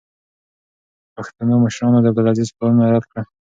[1.15, 3.25] پښتنو مشرانو د عبدالعزیز پلانونه رد کړل.